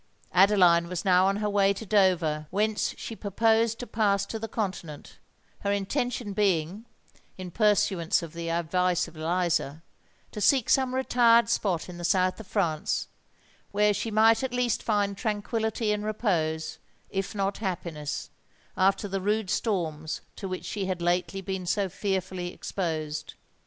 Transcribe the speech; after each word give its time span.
Adeline 0.33 0.87
was 0.87 1.05
now 1.05 1.27
on 1.27 1.35
her 1.35 1.47
way 1.49 1.73
to 1.73 1.85
Dover, 1.85 2.47
whence 2.49 2.95
she 2.97 3.15
purposed 3.15 3.77
to 3.77 3.85
pass 3.85 4.25
to 4.25 4.39
the 4.39 4.47
continent; 4.47 5.19
her 5.59 5.71
intention 5.71 6.33
being, 6.33 6.85
in 7.37 7.51
pursuance 7.51 8.23
of 8.23 8.33
the 8.33 8.49
advice 8.49 9.07
of 9.07 9.15
Eliza, 9.15 9.83
to 10.31 10.41
seek 10.41 10.71
some 10.71 10.95
retired 10.95 11.49
spot 11.49 11.87
in 11.87 11.99
the 11.99 12.03
south 12.03 12.39
of 12.39 12.47
France, 12.47 13.09
where 13.71 13.93
she 13.93 14.09
might 14.09 14.41
at 14.41 14.55
least 14.55 14.81
find 14.81 15.17
tranquillity 15.17 15.91
and 15.91 16.03
repose, 16.03 16.79
if 17.11 17.35
not 17.35 17.59
happiness, 17.59 18.31
after 18.75 19.07
the 19.07 19.21
rude 19.21 19.51
storms 19.51 20.21
to 20.35 20.47
which 20.47 20.65
she 20.65 20.87
had 20.87 20.99
lately 20.99 21.41
been 21.41 21.67
so 21.67 21.87
fearfully 21.87 22.51
exposed. 22.51 23.35